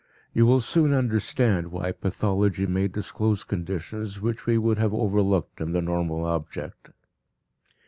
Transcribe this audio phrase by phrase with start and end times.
[0.33, 5.73] You will soon understand why pathology may disclose conditions which we would have overlooked in
[5.73, 6.89] the normal object.